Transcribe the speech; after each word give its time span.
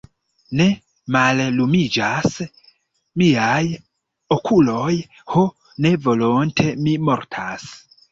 Ne, 0.59 0.65
mallumiĝas 1.15 2.39
miaj 3.23 3.59
okuloj, 4.37 4.95
ho, 5.35 5.45
ne 5.87 5.93
volonte 6.09 6.67
mi 6.87 6.97
mortas. 7.11 7.69